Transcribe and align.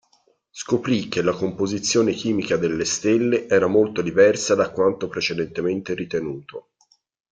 Scoprì 0.49 1.09
che 1.09 1.21
la 1.21 1.31
composizione 1.35 2.13
chimica 2.13 2.57
delle 2.57 2.85
stelle 2.85 3.47
era 3.47 3.67
molto 3.67 4.01
diversa 4.01 4.55
da 4.55 4.71
quanto 4.71 5.07
precedentemente 5.07 5.93
ritenuto. 5.93 6.69